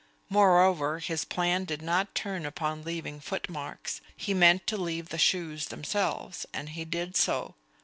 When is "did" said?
1.65-1.83, 6.85-7.15